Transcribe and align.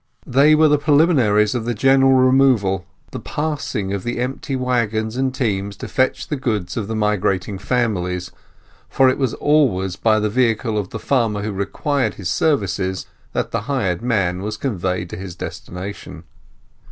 They 0.25 0.55
were 0.55 0.67
the 0.67 0.79
preliminaries 0.79 1.53
of 1.53 1.65
the 1.65 1.75
general 1.75 2.13
removal, 2.13 2.87
the 3.11 3.19
passing 3.19 3.93
of 3.93 4.03
the 4.03 4.17
empty 4.17 4.55
waggons 4.55 5.15
and 5.15 5.31
teams 5.31 5.75
to 5.77 5.87
fetch 5.87 6.27
the 6.27 6.35
goods 6.37 6.75
of 6.75 6.87
the 6.87 6.95
migrating 6.95 7.59
families; 7.59 8.31
for 8.89 9.09
it 9.11 9.19
was 9.19 9.35
always 9.35 9.97
by 9.97 10.19
the 10.19 10.27
vehicle 10.27 10.75
of 10.75 10.89
the 10.89 10.97
farmer 10.97 11.43
who 11.43 11.51
required 11.51 12.15
his 12.15 12.29
services 12.31 13.05
that 13.33 13.51
the 13.51 13.61
hired 13.69 14.01
man 14.01 14.41
was 14.41 14.57
conveyed 14.57 15.07
to 15.11 15.17
his 15.17 15.35
destination. 15.35 16.23